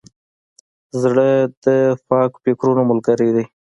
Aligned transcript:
زړه 1.01 1.29
د 1.63 1.65
پاک 2.09 2.31
فکرونو 2.43 2.81
ملګری 2.91 3.29
دی. 3.35 3.45